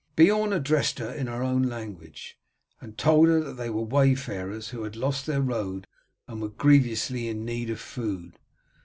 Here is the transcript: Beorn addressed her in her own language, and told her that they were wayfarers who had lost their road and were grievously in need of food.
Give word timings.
Beorn 0.15 0.51
addressed 0.51 0.97
her 0.97 1.11
in 1.11 1.27
her 1.27 1.43
own 1.43 1.61
language, 1.61 2.35
and 2.79 2.97
told 2.97 3.27
her 3.27 3.39
that 3.39 3.57
they 3.57 3.69
were 3.69 3.83
wayfarers 3.83 4.69
who 4.69 4.81
had 4.81 4.95
lost 4.95 5.27
their 5.27 5.41
road 5.43 5.85
and 6.27 6.41
were 6.41 6.49
grievously 6.49 7.27
in 7.27 7.45
need 7.45 7.69
of 7.69 7.79
food. 7.79 8.39